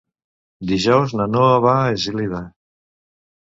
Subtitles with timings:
[0.71, 2.41] Dijous na Noa va a Eslida.